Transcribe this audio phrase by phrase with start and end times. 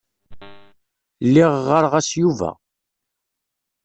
[1.27, 2.51] Lliɣ ɣɣareɣ-as Yuba.